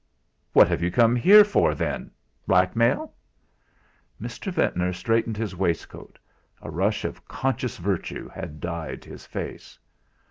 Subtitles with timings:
[0.53, 2.09] "What have you come here for, then
[2.47, 3.13] blackmail?"
[4.19, 4.51] Mr.
[4.51, 6.17] Ventnor straightened his waistcoat;
[6.59, 9.77] a rush of conscious virtue had dyed his face.